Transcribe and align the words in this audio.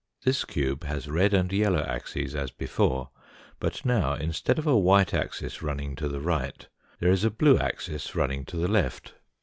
This 0.23 0.45
cube 0.45 0.83
has 0.85 1.07
red 1.11 1.31
and 1.31 1.53
yellow 1.53 1.81
axes 1.83 2.33
as 2.33 2.49
before; 2.49 3.11
but 3.59 3.85
now, 3.85 4.15
instead 4.15 4.57
of 4.57 4.65
a 4.65 4.75
white 4.75 5.13
axis 5.13 5.61
running 5.61 5.95
to 5.97 6.07
the 6.07 6.19
right, 6.19 6.67
there 6.99 7.11
is 7.11 7.23
a 7.23 7.29
blue 7.29 7.59
axis 7.59 8.15
running 8.15 8.43
to 8.45 8.57
the 8.57 8.67
left. 8.67 9.13